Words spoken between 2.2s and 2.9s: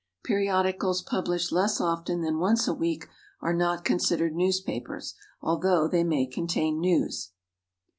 than once a